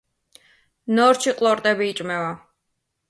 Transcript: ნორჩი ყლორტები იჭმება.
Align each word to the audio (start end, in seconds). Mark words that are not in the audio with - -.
ნორჩი 0.99 1.35
ყლორტები 1.41 1.91
იჭმება. 1.93 2.33